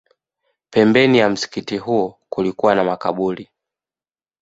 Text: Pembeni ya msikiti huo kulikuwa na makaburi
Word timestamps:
Pembeni 0.69 1.17
ya 1.17 1.29
msikiti 1.29 1.77
huo 1.77 2.17
kulikuwa 2.29 2.75
na 2.75 2.83
makaburi 2.83 3.49